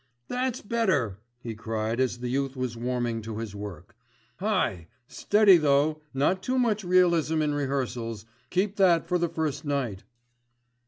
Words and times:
"That's 0.29 0.61
better," 0.63 1.19
he 1.43 1.53
cried 1.53 1.99
as 1.99 2.17
the 2.17 2.29
youth 2.29 2.55
was 2.55 2.75
warming 2.75 3.21
to 3.21 3.37
his 3.37 3.55
work. 3.55 3.95
"Hi! 4.37 4.87
steady 5.07 5.57
though, 5.57 6.01
not 6.11 6.41
too 6.41 6.57
much 6.57 6.83
realism 6.83 7.39
in 7.39 7.53
rehearsals, 7.53 8.25
keep 8.49 8.77
that 8.77 9.05
for 9.05 9.19
the 9.19 9.29
first 9.29 9.63
night." 9.63 10.03